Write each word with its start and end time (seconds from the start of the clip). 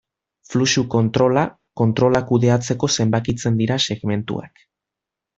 Fluxu-kontrola 0.51 1.43
kontrola 1.81 2.21
kudeatzeko 2.31 2.89
zenbakitzen 3.01 3.59
dira 3.63 3.77
segmentuak. 3.89 4.65